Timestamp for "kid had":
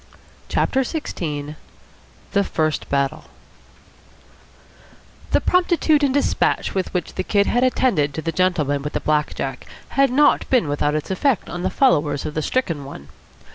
7.23-7.63